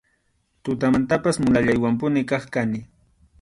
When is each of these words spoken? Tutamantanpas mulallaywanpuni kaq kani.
Tutamantanpas 0.63 1.37
mulallaywanpuni 1.43 2.21
kaq 2.31 2.43
kani. 2.53 2.79